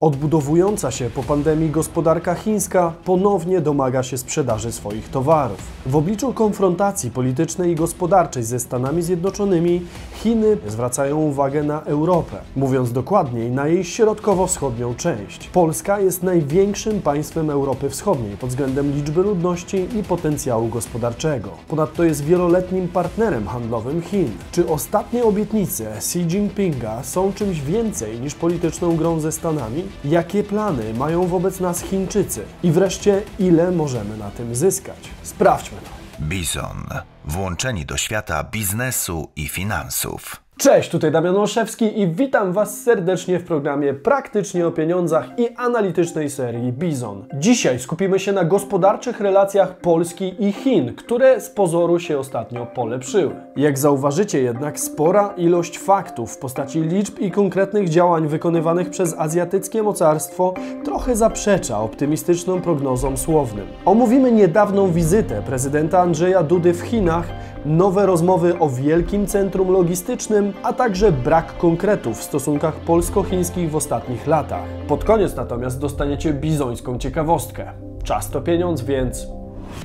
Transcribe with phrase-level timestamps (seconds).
[0.00, 5.58] Odbudowująca się po pandemii gospodarka chińska ponownie domaga się sprzedaży swoich towarów.
[5.86, 9.82] W obliczu konfrontacji politycznej i gospodarczej ze Stanami Zjednoczonymi
[10.14, 15.48] Chiny zwracają uwagę na Europę, mówiąc dokładniej na jej środkowo-wschodnią część.
[15.48, 21.50] Polska jest największym państwem Europy Wschodniej pod względem liczby ludności i potencjału gospodarczego.
[21.68, 24.30] Ponadto jest wieloletnim partnerem handlowym Chin.
[24.52, 29.85] Czy ostatnie obietnice Xi Jinpinga są czymś więcej niż polityczną grą ze Stanami?
[30.04, 32.44] Jakie plany mają wobec nas Chińczycy?
[32.62, 35.10] I wreszcie, ile możemy na tym zyskać?
[35.22, 36.24] Sprawdźmy to.
[36.24, 36.86] Bizon.
[37.24, 40.45] Włączeni do świata biznesu i finansów.
[40.58, 46.30] Cześć, tutaj Damian Olszewski i witam Was serdecznie w programie Praktycznie o Pieniądzach i analitycznej
[46.30, 47.24] serii Bizon.
[47.34, 53.34] Dzisiaj skupimy się na gospodarczych relacjach Polski i Chin, które z pozoru się ostatnio polepszyły.
[53.56, 59.82] Jak zauważycie jednak, spora ilość faktów w postaci liczb i konkretnych działań wykonywanych przez azjatyckie
[59.82, 63.66] mocarstwo trochę zaprzecza optymistycznym prognozom słownym.
[63.84, 67.26] Omówimy niedawną wizytę prezydenta Andrzeja Dudy w Chinach,
[67.66, 74.26] nowe rozmowy o wielkim centrum logistycznym, a także brak konkretów w stosunkach polsko-chińskich w ostatnich
[74.26, 74.68] latach.
[74.88, 77.72] Pod koniec natomiast dostaniecie bizońską ciekawostkę.
[78.04, 79.26] Czas to pieniądz, więc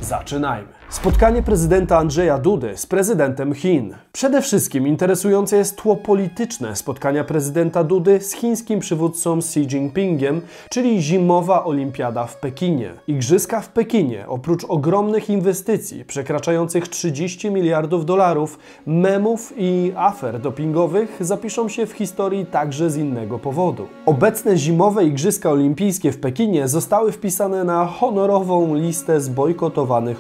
[0.02, 0.82] zaczynajmy.
[0.92, 3.96] Spotkanie prezydenta Andrzeja Dudy z prezydentem Chin.
[4.12, 11.02] Przede wszystkim interesujące jest tło polityczne spotkania prezydenta Dudy z chińskim przywódcą Xi Jinpingiem, czyli
[11.02, 12.94] zimowa olimpiada w Pekinie.
[13.08, 21.70] Igrzyska w Pekinie, oprócz ogromnych inwestycji przekraczających 30 miliardów dolarów, memów i afer dopingowych zapiszą
[21.70, 23.88] się w historii także z innego powodu.
[24.06, 29.22] Obecne zimowe Igrzyska Olimpijskie w Pekinie zostały wpisane na honorową listę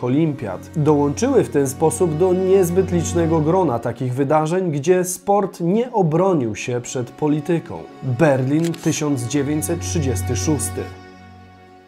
[0.01, 0.69] olimpiad.
[0.75, 6.81] Dołączyły w ten sposób do niezbyt licznego grona takich wydarzeń, gdzie sport nie obronił się
[6.81, 7.83] przed polityką.
[8.03, 10.65] Berlin 1936,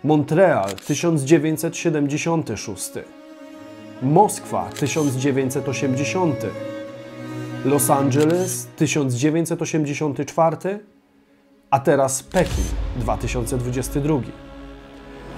[0.04, 2.92] Montreal 1976,
[4.02, 6.36] Moskwa 1980,
[7.66, 10.80] Los Angeles 1984,
[11.70, 12.64] a teraz Pekin
[12.96, 14.43] 2022.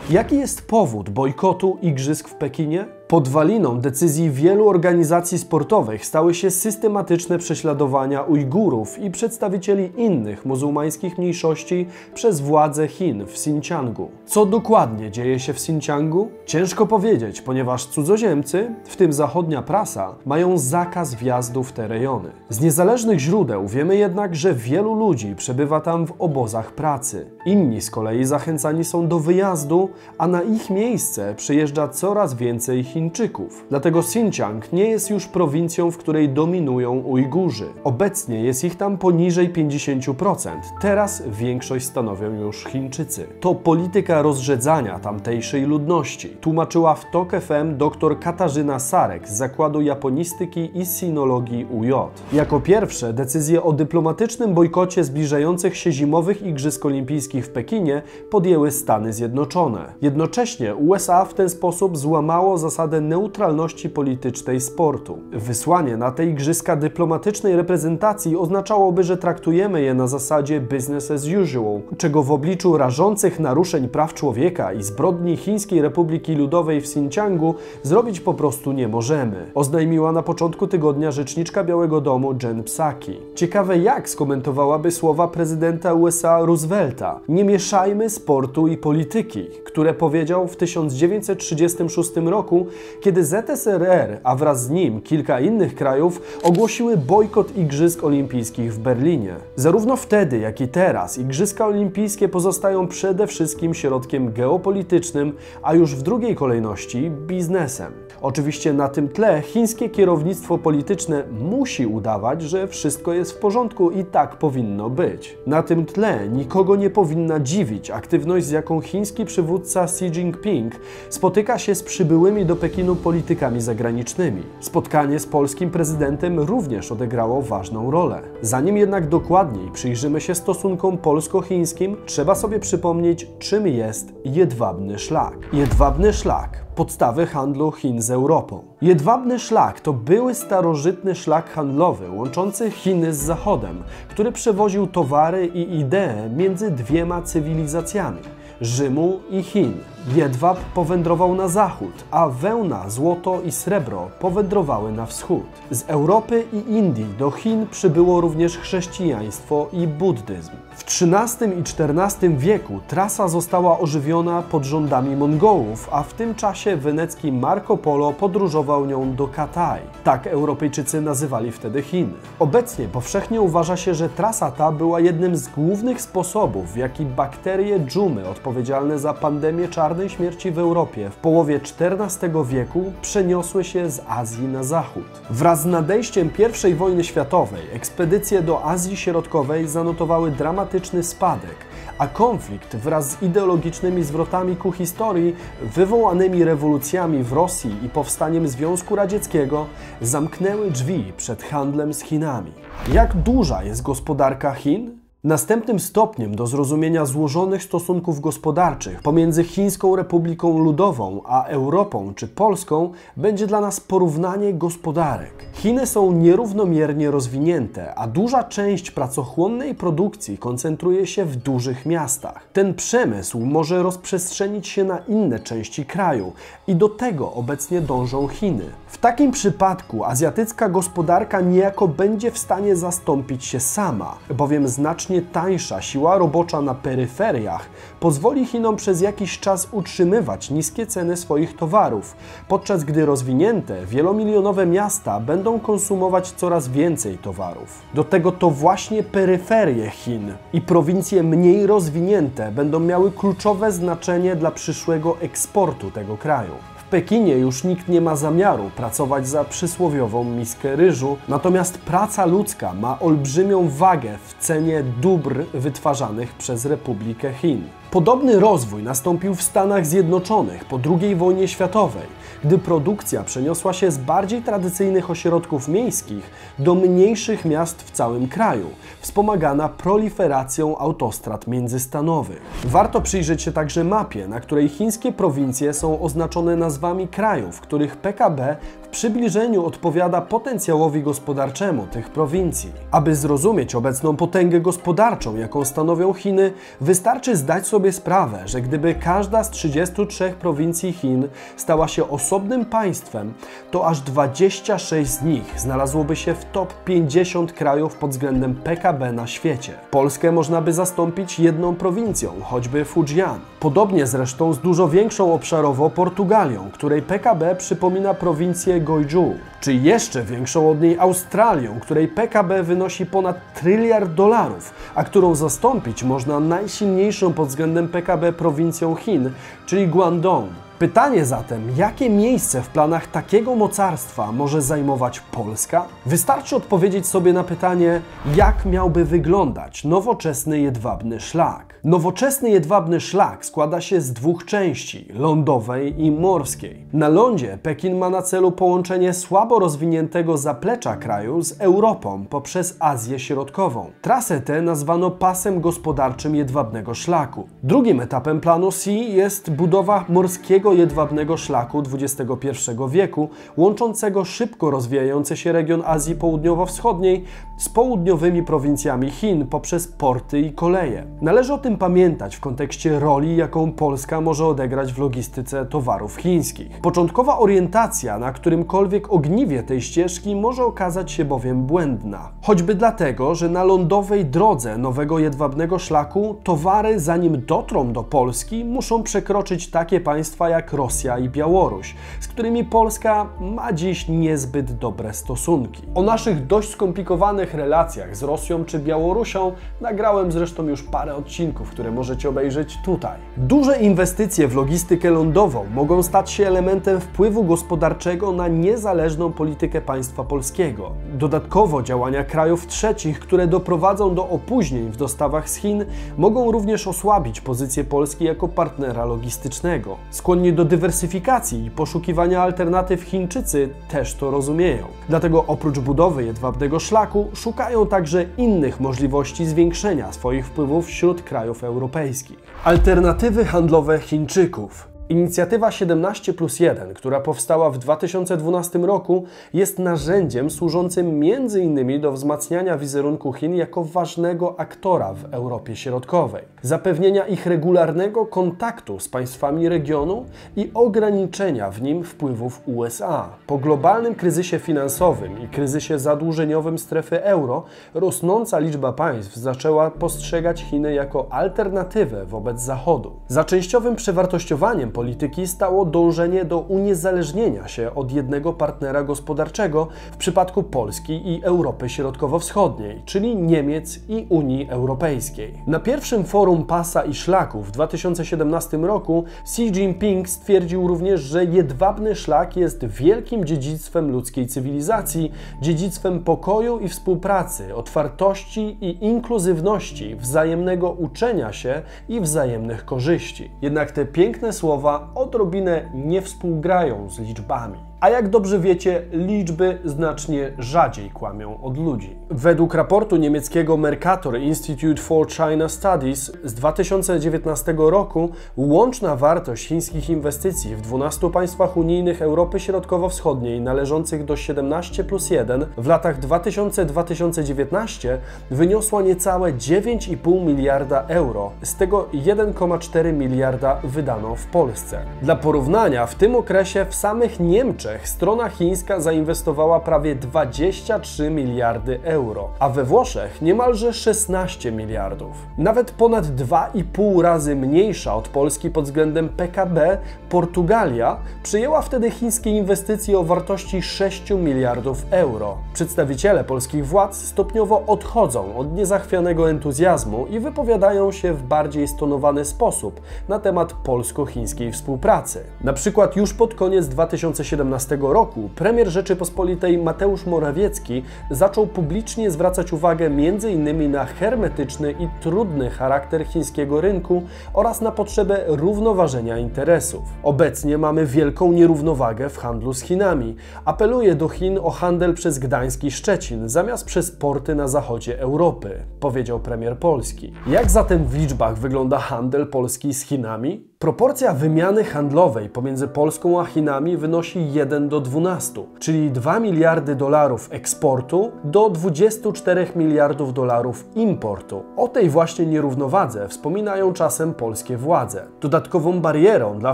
[0.10, 2.86] Jaki jest powód bojkotu igrzysk w Pekinie?
[3.08, 11.88] Podwaliną decyzji wielu organizacji sportowych stały się systematyczne prześladowania Ujgurów i przedstawicieli innych muzułmańskich mniejszości
[12.14, 14.10] przez władze Chin w Xinjiangu.
[14.26, 16.28] Co dokładnie dzieje się w Xinjiangu?
[16.46, 22.30] Ciężko powiedzieć, ponieważ cudzoziemcy, w tym zachodnia prasa, mają zakaz wjazdu w te rejony.
[22.50, 27.32] Z niezależnych źródeł wiemy jednak, że wielu ludzi przebywa tam w obozach pracy.
[27.46, 33.66] Inni z kolei zachęcani są do wyjazdu, a na ich miejsce przyjeżdża coraz więcej Chińczyków.
[33.70, 37.66] Dlatego Xinjiang nie jest już prowincją, w której dominują Ujgurzy.
[37.84, 40.50] Obecnie jest ich tam poniżej 50%.
[40.82, 43.28] Teraz większość stanowią już Chińczycy.
[43.40, 50.80] To polityka rozrzedzania tamtejszej ludności, tłumaczyła w TOK FM dr Katarzyna Sarek z Zakładu Japonistyki
[50.80, 51.92] i Sinologii UJ.
[52.34, 59.14] Jako pierwsze decyzję o dyplomatycznym bojkocie zbliżających się zimowych Igrzysk Olimpijskich w Pekinie podjęły Stany
[59.14, 59.94] Zjednoczone.
[60.02, 65.18] Jednocześnie USA w ten sposób złamało zasadę neutralności politycznej sportu.
[65.31, 71.81] Wysłanie na te igrzyska dyplomatycznej reprezentacji oznaczałoby, że traktujemy je na zasadzie business as usual,
[71.97, 78.19] czego w obliczu rażących naruszeń praw człowieka i zbrodni Chińskiej Republiki Ludowej w Xinjiangu zrobić
[78.19, 83.17] po prostu nie możemy, oznajmiła na początku tygodnia rzeczniczka Białego Domu Jen Psaki.
[83.35, 87.19] Ciekawe jak skomentowałaby słowa prezydenta USA Roosevelta.
[87.29, 92.67] Nie mieszajmy sportu i polityki, które powiedział w 1936 roku,
[93.02, 99.36] kiedy ZSRR, a wraz z nim kilka innych krajów, ogłosiły bojkot Igrzysk Olimpijskich w Berlinie.
[99.56, 106.02] Zarówno wtedy, jak i teraz Igrzyska Olimpijskie pozostają przede wszystkim środkiem geopolitycznym, a już w
[106.02, 107.94] drugiej kolejności biznesem.
[108.22, 114.06] Oczywiście na tym tle chińskie kierownictwo polityczne musi udawać, że wszystko jest w porządku i
[114.06, 115.38] tak powinno być.
[115.47, 120.73] Na tym tle nikogo nie powinna dziwić aktywność, z jaką chiński przywódca Xi Jinping
[121.09, 124.44] spotyka się z przybyłymi do Pekinu politykami zagranicznymi.
[124.59, 128.22] Spotkanie z polskim prezydentem również odegrało ważną rolę.
[128.41, 135.38] Zanim jednak dokładniej przyjrzymy się stosunkom polsko-chińskim, trzeba sobie przypomnieć, czym jest jedwabny szlak.
[135.53, 138.64] Jedwabny szlak podstawy handlu Chin z Europą.
[138.82, 145.79] Jedwabny szlak to były starożytny szlak handlowy łączący Chiny z Zachodem, który przewoził towary i
[145.79, 148.22] idee między dwiema cywilizacjami
[148.62, 149.73] Rzymu i Chin.
[150.13, 155.46] Jedwab powędrował na zachód, a wełna, złoto i srebro powędrowały na wschód.
[155.72, 160.52] Z Europy i Indii do Chin przybyło również chrześcijaństwo i buddyzm.
[160.75, 166.78] W XIII i XIV wieku trasa została ożywiona pod rządami Mongołów, a w tym czasie
[166.78, 169.81] wenecki Marco Polo podróżował nią do Kataj.
[170.03, 172.13] Tak Europejczycy nazywali wtedy Chiny.
[172.40, 177.79] Obecnie powszechnie uważa się, że trasa ta była jednym z głównych sposobów, w jaki bakterie
[177.79, 184.02] dżumy odpowiedzialne za pandemię czarnej śmierci w Europie w połowie XIV wieku przeniosły się z
[184.08, 185.06] Azji na zachód.
[185.30, 186.30] Wraz z nadejściem
[186.70, 191.56] I wojny światowej ekspedycje do Azji Środkowej zanotowały dramatyczny spadek,
[191.97, 198.96] a konflikt wraz z ideologicznymi zwrotami ku historii, wywołanymi rewolucjami w Rosji i powstaniem Związku
[198.96, 199.66] Radzieckiego,
[200.02, 202.52] zamknęły drzwi przed handlem z Chinami.
[202.94, 205.04] Jak duża jest gospodarka Chin?
[205.26, 212.92] Następnym stopniem do zrozumienia złożonych stosunków gospodarczych pomiędzy Chińską Republiką Ludową a Europą czy Polską
[213.18, 215.46] będzie dla nas porównanie gospodarek.
[215.54, 222.48] Chiny są nierównomiernie rozwinięte, a duża część pracochłonnej produkcji koncentruje się w dużych miastach.
[222.54, 226.34] Ten przemysł może rozprzestrzenić się na inne części kraju
[226.68, 228.66] i do tego obecnie dążą Chiny.
[228.88, 235.82] W takim przypadku azjatycka gospodarka niejako będzie w stanie zastąpić się sama, bowiem znacznie tańsza
[235.82, 237.70] siła robocza na peryferiach
[238.00, 242.16] pozwoli Chinom przez jakiś czas utrzymywać niskie ceny swoich towarów,
[242.47, 247.82] podczas gdy rozwinięte, wielomilionowe miasta będą konsumować coraz więcej towarów.
[247.94, 254.52] Do tego to właśnie peryferie Chin i prowincje mniej rozwinięte będą miały kluczowe znaczenie dla
[254.52, 256.75] przyszłego eksportu tego kraju.
[256.89, 263.00] Pekinie już nikt nie ma zamiaru pracować za przysłowiową miskę ryżu, natomiast praca ludzka ma
[263.00, 267.62] olbrzymią wagę w cenie dóbr wytwarzanych przez Republikę Chin.
[267.91, 272.08] Podobny rozwój nastąpił w Stanach Zjednoczonych po II wojnie światowej,
[272.46, 278.65] gdy produkcja przeniosła się z bardziej tradycyjnych ośrodków miejskich do mniejszych miast w całym kraju,
[279.00, 282.42] wspomagana proliferacją autostrad międzystanowych.
[282.65, 288.58] Warto przyjrzeć się także mapie, na której chińskie prowincje są oznaczone nazwami krajów, których PKB
[288.82, 292.72] w przybliżeniu odpowiada potencjałowi gospodarczemu tych prowincji.
[292.91, 299.44] Aby zrozumieć obecną potęgę gospodarczą, jaką stanowią Chiny, wystarczy zdać sobie sprawę, że gdyby każda
[299.44, 301.27] z 33 prowincji Chin
[301.58, 303.34] stała się osobnym państwem,
[303.72, 309.27] to aż 26 z nich znalazłoby się w top 50 krajów pod względem PKB na
[309.27, 309.74] świecie.
[309.91, 313.39] Polskę można by zastąpić jedną prowincją, choćby Fujian.
[313.60, 320.70] Podobnie zresztą z dużo większą obszarowo Portugalią, której PKB przypomina prowincję Goiju, czy jeszcze większą
[320.70, 327.48] od niej Australią, której PKB wynosi ponad tryliard dolarów, a którą zastąpić można najsilniejszą pod
[327.48, 329.31] względem PKB prowincją Chin,
[329.65, 330.64] czyli Guangdong.
[330.80, 335.86] Pytanie zatem, jakie miejsce w planach takiego mocarstwa może zajmować Polska?
[336.06, 338.01] Wystarczy odpowiedzieć sobie na pytanie,
[338.36, 341.75] jak miałby wyglądać nowoczesny jedwabny szlak.
[341.84, 346.86] Nowoczesny jedwabny szlak składa się z dwóch części, lądowej i morskiej.
[346.94, 353.20] Na lądzie Pekin ma na celu połączenie słabo rozwiniętego zaplecza kraju z Europą poprzez Azję
[353.20, 353.92] Środkową.
[354.01, 357.48] Trasę tę nazwano pasem gospodarczym jedwabnego szlaku.
[357.63, 362.50] Drugim etapem planu C jest budowa morskiego jedwabnego szlaku XXI
[362.89, 367.24] wieku, łączącego szybko rozwijający się region Azji Południowo-Wschodniej
[367.58, 371.03] z południowymi prowincjami Chin poprzez porty i koleje.
[371.22, 376.81] Należy o tym pamiętać w kontekście roli, jaką Polska może odegrać w logistyce towarów chińskich.
[376.81, 382.31] Początkowa orientacja na którymkolwiek ogniwie tej ścieżki może okazać się bowiem błędna.
[382.41, 389.03] Choćby dlatego, że na lądowej drodze nowego jedwabnego szlaku towary, zanim dotrą do Polski, muszą
[389.03, 395.83] przekroczyć takie państwa jak Rosja i Białoruś, z którymi Polska ma dziś niezbyt dobre stosunki.
[395.95, 401.91] O naszych dość skomplikowanych relacjach z Rosją czy Białorusią nagrałem zresztą już parę odcinków, które
[401.91, 403.19] możecie obejrzeć tutaj.
[403.38, 410.24] Duże inwestycje w logistykę lądową mogą stać się elementem wpływu gospodarczego na niezależną politykę państwa
[410.24, 410.91] polskiego.
[411.13, 415.85] Dodatkowo działania krajów trzecich, które doprowadzą do opóźnień w dostawach z Chin,
[416.17, 419.97] mogą również osłabić pozycję Polski jako partnera logistycznego.
[420.45, 424.87] Skłonni do dywersyfikacji i poszukiwania alternatyw Chińczycy też to rozumieją.
[425.09, 432.37] Dlatego oprócz budowy jedwabnego szlaku szukają także innych możliwości zwiększenia swoich wpływów wśród krajów europejskich.
[432.63, 434.94] Alternatywy handlowe Chińczyków.
[435.09, 442.01] Inicjatywa 17 plus 1, która powstała w 2012 roku, jest narzędziem służącym m.in.
[442.01, 449.09] do wzmacniania wizerunku Chin jako ważnego aktora w Europie Środkowej, zapewnienia ich regularnego kontaktu z
[449.09, 453.29] państwami regionu i ograniczenia w nim wpływów USA.
[453.47, 460.93] Po globalnym kryzysie finansowym i kryzysie zadłużeniowym strefy euro, rosnąca liczba państw zaczęła postrzegać Chiny
[460.93, 463.12] jako alternatywę wobec Zachodu.
[463.27, 470.63] Za częściowym przewartościowaniem polityki stało dążenie do uniezależnienia się od jednego partnera gospodarczego w przypadku
[470.63, 475.53] Polski i Europy Środkowo-Wschodniej, czyli Niemiec i Unii Europejskiej.
[475.67, 482.15] Na pierwszym forum Pasa i Szlaku w 2017 roku Xi Jinping stwierdził również, że jedwabny
[482.15, 491.53] szlak jest wielkim dziedzictwem ludzkiej cywilizacji, dziedzictwem pokoju i współpracy, otwartości i inkluzywności, wzajemnego uczenia
[491.53, 493.51] się i wzajemnych korzyści.
[493.61, 497.80] Jednak te piękne słowa słowa odrobinę nie współgrają z liczbami.
[498.05, 502.15] A jak dobrze wiecie, liczby znacznie rzadziej kłamią od ludzi.
[502.29, 510.75] Według raportu niemieckiego Mercator Institute for China Studies z 2019 roku łączna wartość chińskich inwestycji
[510.75, 518.17] w 12 państwach unijnych Europy Środkowo-Wschodniej należących do 17 plus 1 w latach 2000-2019
[518.51, 525.00] wyniosła niecałe 9,5 miliarda euro, z tego 1,4 miliarda wydano w Polsce.
[525.21, 532.49] Dla porównania, w tym okresie w samych Niemczech Strona chińska zainwestowała prawie 23 miliardy euro,
[532.59, 535.47] a we Włoszech niemalże 16 miliardów.
[535.57, 539.97] Nawet ponad 2,5 razy mniejsza od Polski pod względem PKB,
[540.29, 545.57] Portugalia przyjęła wtedy chińskie inwestycje o wartości 6 miliardów euro.
[545.73, 553.01] Przedstawiciele polskich władz stopniowo odchodzą od niezachwianego entuzjazmu i wypowiadają się w bardziej stonowany sposób
[553.27, 555.43] na temat polsko-chińskiej współpracy.
[555.61, 562.74] Na przykład już pod koniec 2017 2015 roku premier Rzeczypospolitej Mateusz Morawiecki zaczął publicznie zwracać
[562.74, 563.92] uwagę m.in.
[563.92, 567.24] na hermetyczny i trudny charakter chińskiego rynku
[567.54, 570.04] oraz na potrzebę równoważenia interesów.
[570.24, 573.36] Obecnie mamy wielką nierównowagę w handlu z Chinami.
[573.65, 578.86] Apeluje do Chin o handel przez Gdańsk i Szczecin zamiast przez porty na zachodzie Europy,
[579.00, 580.34] powiedział premier Polski.
[580.48, 583.75] Jak zatem w liczbach wygląda handel Polski z Chinami?
[583.86, 590.48] Proporcja wymiany handlowej pomiędzy Polską a Chinami wynosi 1 do 12, czyli 2 miliardy dolarów
[590.51, 594.63] eksportu do 24 miliardów dolarów importu.
[594.77, 598.25] O tej właśnie nierównowadze wspominają czasem polskie władze.
[598.42, 599.74] Dodatkową barierą dla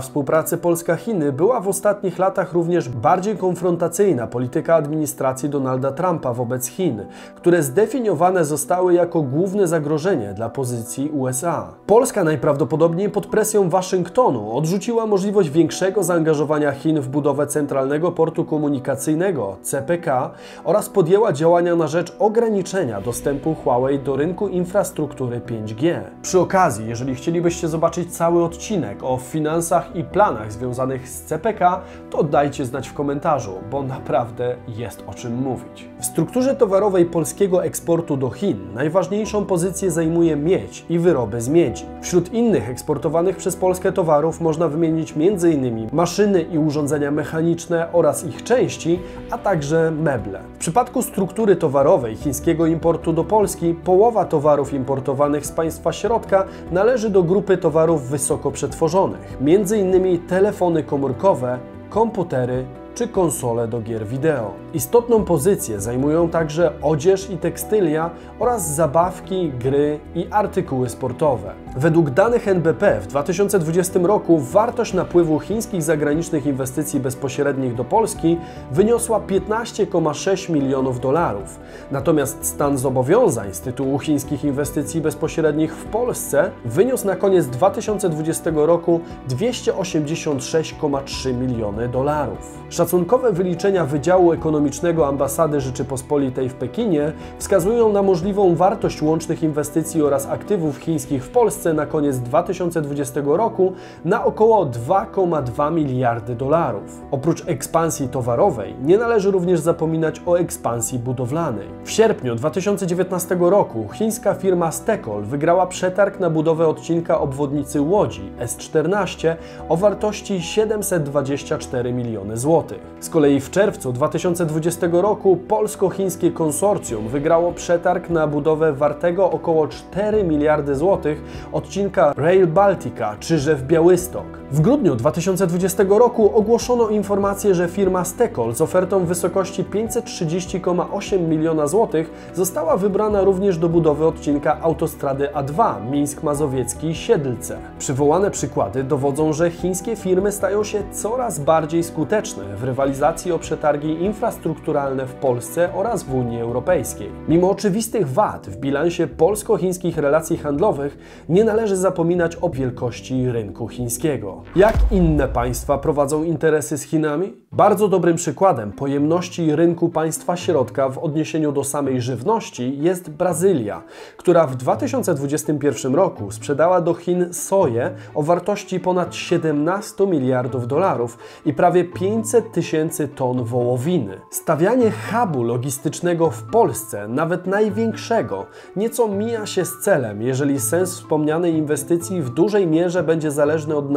[0.00, 7.04] współpracy Polska-Chiny była w ostatnich latach również bardziej konfrontacyjna polityka administracji Donalda Trumpa wobec Chin,
[7.34, 11.74] które zdefiniowane zostały jako główne zagrożenie dla pozycji USA.
[11.86, 18.44] Polska najprawdopodobniej pod presją Waszyngtonu Waszyngtonu odrzuciła możliwość większego zaangażowania Chin w budowę Centralnego Portu
[18.44, 20.30] Komunikacyjnego CPK
[20.64, 26.00] oraz podjęła działania na rzecz ograniczenia dostępu Huawei do rynku infrastruktury 5G.
[26.22, 31.80] Przy okazji, jeżeli chcielibyście zobaczyć cały odcinek o finansach i planach związanych z CPK,
[32.10, 35.88] to dajcie znać w komentarzu, bo naprawdę jest o czym mówić.
[36.00, 41.84] W strukturze towarowej polskiego eksportu do Chin najważniejszą pozycję zajmuje miedź i wyroby z miedzi.
[42.00, 45.88] Wśród innych eksportowanych przez Polskę towarów można wymienić m.in.
[45.92, 50.40] maszyny i urządzenia mechaniczne oraz ich części, a także meble.
[50.54, 57.10] W przypadku struktury towarowej chińskiego importu do Polski, połowa towarów importowanych z państwa środka należy
[57.10, 60.26] do grupy towarów wysoko przetworzonych, m.in.
[60.26, 61.58] telefony komórkowe,
[61.90, 64.50] komputery, czy konsole do gier wideo.
[64.74, 71.61] Istotną pozycję zajmują także odzież i tekstylia oraz zabawki, gry i artykuły sportowe.
[71.76, 78.38] Według danych NBP w 2020 roku wartość napływu chińskich zagranicznych inwestycji bezpośrednich do Polski
[78.72, 81.60] wyniosła 15,6 milionów dolarów.
[81.90, 89.00] Natomiast stan zobowiązań z tytułu chińskich inwestycji bezpośrednich w Polsce wyniósł na koniec 2020 roku
[89.28, 92.58] 286,3 miliony dolarów.
[92.68, 100.26] Szacunkowe wyliczenia Wydziału Ekonomicznego Ambasady Rzeczypospolitej w Pekinie wskazują na możliwą wartość łącznych inwestycji oraz
[100.26, 103.72] aktywów chińskich w Polsce na koniec 2020 roku
[104.04, 107.02] na około 2,2 miliardy dolarów.
[107.10, 111.68] Oprócz ekspansji towarowej nie należy również zapominać o ekspansji budowlanej.
[111.84, 119.36] W sierpniu 2019 roku chińska firma Stekol wygrała przetarg na budowę odcinka obwodnicy Łodzi S14
[119.68, 122.80] o wartości 724 miliony złotych.
[123.00, 130.24] Z kolei w czerwcu 2020 roku polsko-chińskie konsorcjum wygrało przetarg na budowę wartego około 4
[130.24, 134.41] miliardy złotych odcinka Rail Baltica Czyżew Białystok.
[134.52, 141.66] W grudniu 2020 roku ogłoszono informację, że firma Stekol z ofertą w wysokości 530,8 miliona
[141.66, 147.58] złotych została wybrana również do budowy odcinka autostrady A2 Mińsk Mazowiecki Siedlce.
[147.78, 154.04] Przywołane przykłady dowodzą, że chińskie firmy stają się coraz bardziej skuteczne w rywalizacji o przetargi
[154.04, 157.10] infrastrukturalne w Polsce oraz w Unii Europejskiej.
[157.28, 164.41] Mimo oczywistych wad w bilansie polsko-chińskich relacji handlowych nie należy zapominać o wielkości rynku chińskiego.
[164.56, 167.42] Jak inne państwa prowadzą interesy z Chinami?
[167.52, 173.82] Bardzo dobrym przykładem pojemności rynku państwa środka w odniesieniu do samej żywności jest Brazylia,
[174.16, 181.52] która w 2021 roku sprzedała do Chin soję o wartości ponad 17 miliardów dolarów i
[181.54, 184.20] prawie 500 tysięcy ton wołowiny.
[184.30, 188.46] Stawianie hubu logistycznego w Polsce, nawet największego,
[188.76, 193.90] nieco mija się z celem, jeżeli sens wspomnianej inwestycji w dużej mierze będzie zależny od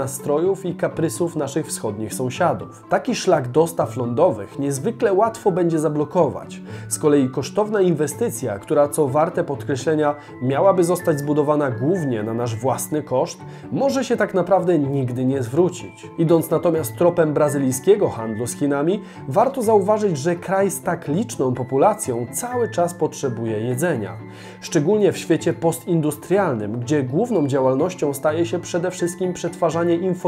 [0.66, 2.84] i kaprysów naszych wschodnich sąsiadów.
[2.90, 6.62] Taki szlak dostaw lądowych niezwykle łatwo będzie zablokować.
[6.88, 13.04] Z kolei kosztowna inwestycja, która co warte podkreślenia miałaby zostać zbudowana głównie na nasz własny
[13.04, 13.40] koszt,
[13.72, 16.10] może się tak naprawdę nigdy nie zwrócić.
[16.18, 22.26] Idąc natomiast tropem brazylijskiego handlu z Chinami, warto zauważyć, że kraj z tak liczną populacją
[22.34, 24.18] cały czas potrzebuje jedzenia.
[24.62, 30.25] Szczególnie w świecie postindustrialnym, gdzie główną działalnością staje się przede wszystkim przetwarzanie informacji,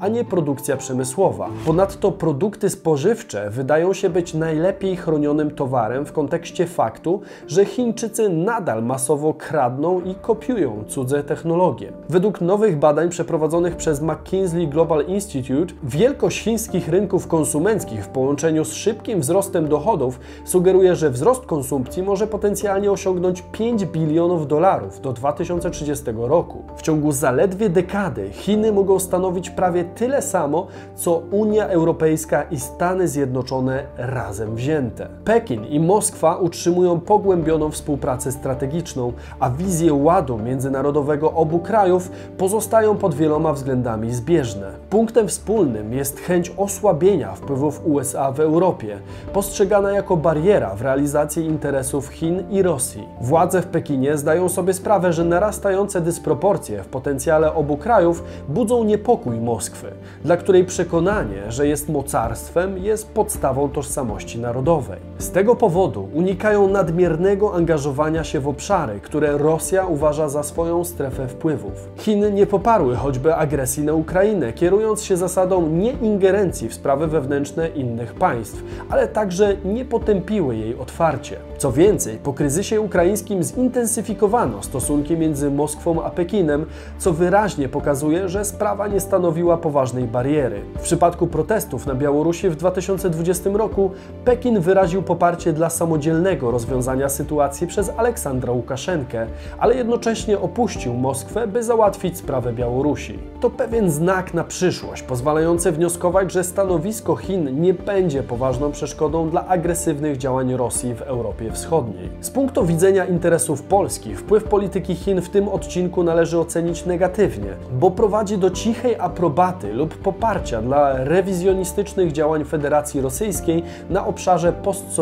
[0.00, 1.48] a nie produkcja przemysłowa.
[1.66, 8.82] Ponadto produkty spożywcze wydają się być najlepiej chronionym towarem w kontekście faktu, że Chińczycy nadal
[8.82, 11.92] masowo kradną i kopiują cudze technologie.
[12.08, 18.72] Według nowych badań przeprowadzonych przez McKinsey Global Institute, wielkość chińskich rynków konsumenckich w połączeniu z
[18.72, 26.04] szybkim wzrostem dochodów sugeruje, że wzrost konsumpcji może potencjalnie osiągnąć 5 bilionów dolarów do 2030
[26.16, 26.62] roku.
[26.76, 33.08] W ciągu zaledwie dekady Chiny mogą stanowić prawie tyle samo, co Unia Europejska i Stany
[33.08, 35.08] Zjednoczone razem wzięte.
[35.24, 43.14] Pekin i Moskwa utrzymują pogłębioną współpracę strategiczną, a wizje ładu międzynarodowego obu krajów pozostają pod
[43.14, 44.70] wieloma względami zbieżne.
[44.90, 48.98] Punktem wspólnym jest chęć osłabienia wpływów USA w Europie,
[49.32, 53.08] postrzegana jako bariera w realizacji interesów Chin i Rosji.
[53.20, 59.40] Władze w Pekinie zdają sobie sprawę, że narastające dysproporcje w potencjale obu krajów budzą niepokój
[59.40, 59.92] Moskwy,
[60.24, 65.11] dla której przekonanie, że jest mocarstwem, jest podstawą tożsamości narodowej.
[65.22, 71.28] Z tego powodu unikają nadmiernego angażowania się w obszary, które Rosja uważa za swoją strefę
[71.28, 71.72] wpływów.
[71.96, 78.14] Chiny nie poparły choćby agresji na Ukrainę, kierując się zasadą nieingerencji w sprawy wewnętrzne innych
[78.14, 81.36] państw, ale także nie potępiły jej otwarcie.
[81.58, 86.66] Co więcej, po kryzysie ukraińskim zintensyfikowano stosunki między Moskwą a Pekinem,
[86.98, 90.60] co wyraźnie pokazuje, że sprawa nie stanowiła poważnej bariery.
[90.78, 93.90] W przypadku protestów na Białorusi w 2020 roku
[94.24, 99.26] Pekin wyraził poparcie dla samodzielnego rozwiązania sytuacji przez Aleksandra Łukaszenkę,
[99.58, 103.18] ale jednocześnie opuścił Moskwę, by załatwić sprawę Białorusi.
[103.40, 109.46] To pewien znak na przyszłość, pozwalający wnioskować, że stanowisko Chin nie będzie poważną przeszkodą dla
[109.46, 112.08] agresywnych działań Rosji w Europie Wschodniej.
[112.20, 117.90] Z punktu widzenia interesów Polski, wpływ polityki Chin w tym odcinku należy ocenić negatywnie, bo
[117.90, 125.01] prowadzi do cichej aprobaty lub poparcia dla rewizjonistycznych działań Federacji Rosyjskiej na obszarze postsowieckim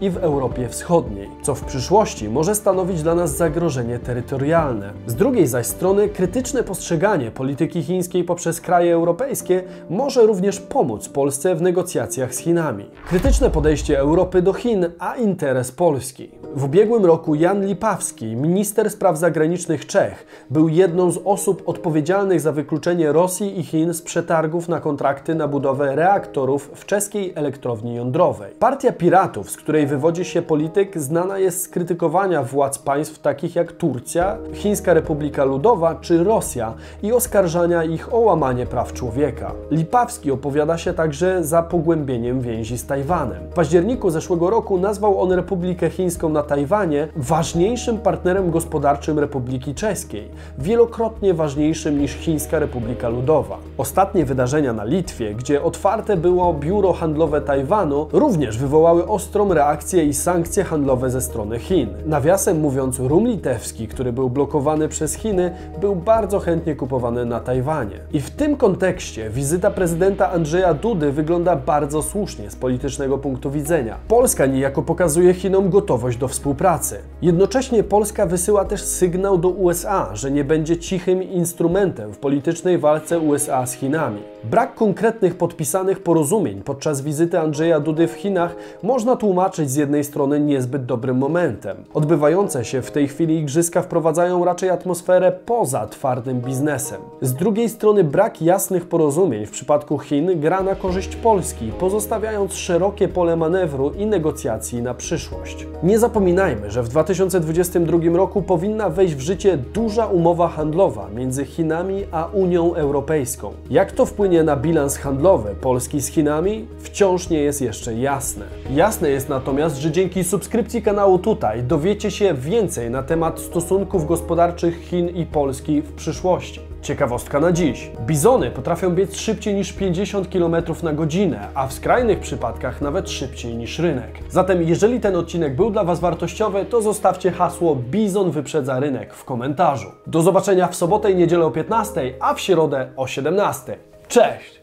[0.00, 4.92] i w Europie Wschodniej, co w przyszłości może stanowić dla nas zagrożenie terytorialne.
[5.06, 11.54] Z drugiej zaś strony krytyczne postrzeganie polityki chińskiej poprzez kraje europejskie może również pomóc Polsce
[11.54, 12.84] w negocjacjach z Chinami.
[13.08, 16.30] Krytyczne podejście Europy do Chin, a interes Polski.
[16.54, 22.52] W ubiegłym roku Jan Lipawski, minister spraw zagranicznych Czech, był jedną z osób odpowiedzialnych za
[22.52, 28.52] wykluczenie Rosji i Chin z przetargów na kontrakty na budowę reaktorów w czeskiej elektrowni jądrowej.
[28.58, 33.72] Partia Piratów, z której wywodzi się polityk, znana jest z krytykowania władz państw takich jak
[33.72, 39.52] Turcja, Chińska Republika Ludowa czy Rosja i oskarżania ich o łamanie praw człowieka.
[39.70, 43.50] Lipawski opowiada się także za pogłębieniem więzi z Tajwanem.
[43.50, 50.28] W październiku zeszłego roku nazwał on Republikę Chińską na Tajwanie ważniejszym partnerem gospodarczym Republiki Czeskiej,
[50.58, 53.58] wielokrotnie ważniejszym niż Chińska Republika Ludowa.
[53.78, 60.04] Ostatnie wydarzenia na Litwie, gdzie otwarte było biuro handlowe Tajwanu, również wywołały wywołały ostrą reakcję
[60.04, 61.88] i sankcje handlowe ze strony Chin.
[62.06, 68.00] Nawiasem mówiąc, rum litewski, który był blokowany przez Chiny, był bardzo chętnie kupowany na Tajwanie.
[68.12, 73.96] I w tym kontekście wizyta prezydenta Andrzeja Dudy wygląda bardzo słusznie z politycznego punktu widzenia.
[74.08, 76.98] Polska niejako pokazuje Chinom gotowość do współpracy.
[77.22, 83.18] Jednocześnie Polska wysyła też sygnał do USA, że nie będzie cichym instrumentem w politycznej walce
[83.18, 84.22] USA z Chinami.
[84.44, 90.40] Brak konkretnych podpisanych porozumień podczas wizyty Andrzeja Dudy w Chinach można tłumaczyć z jednej strony
[90.40, 91.76] niezbyt dobrym momentem.
[91.94, 97.00] Odbywające się w tej chwili igrzyska wprowadzają raczej atmosferę poza twardym biznesem.
[97.20, 103.08] Z drugiej strony brak jasnych porozumień w przypadku Chin gra na korzyść Polski, pozostawiając szerokie
[103.08, 105.66] pole manewru i negocjacji na przyszłość.
[105.82, 112.04] Nie zapominajmy, że w 2022 roku powinna wejść w życie duża umowa handlowa między Chinami
[112.12, 113.52] a Unią Europejską.
[113.70, 118.44] Jak to wpłynie na bilans handlowy Polski z Chinami, wciąż nie jest jeszcze jasne.
[118.74, 124.80] Jasne jest natomiast, że dzięki subskrypcji kanału tutaj dowiecie się więcej na temat stosunków gospodarczych
[124.80, 126.60] Chin i Polski w przyszłości.
[126.82, 127.90] Ciekawostka na dziś.
[128.06, 133.56] Bizony potrafią biec szybciej niż 50 km na godzinę, a w skrajnych przypadkach nawet szybciej
[133.56, 134.18] niż rynek.
[134.28, 139.24] Zatem jeżeli ten odcinek był dla Was wartościowy, to zostawcie hasło Bizon wyprzedza rynek w
[139.24, 139.88] komentarzu.
[140.06, 143.76] Do zobaczenia w sobotę i niedzielę o 15, a w środę o 17.
[144.08, 144.60] Cześć!